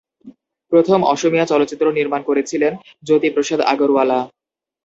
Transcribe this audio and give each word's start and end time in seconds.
প্রথম 0.71 0.99
অসমীয়া 1.03 1.45
চলচ্চিত্র 1.45 1.85
নির্মাণ 1.91 2.21
করেছিলেন 2.23 2.73
জ্যোতিপ্রসাদ 3.03 3.59
আগরওয়ালা। 3.73 4.19